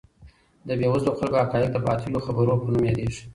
د 0.67 0.69
بې 0.79 0.87
وزلو 0.91 1.17
خلګو 1.19 1.39
حقایق 1.43 1.69
د 1.73 1.77
باطلو 1.85 2.25
خبرو 2.25 2.59
په 2.61 2.67
نوم 2.73 2.83
یادیږي. 2.89 3.21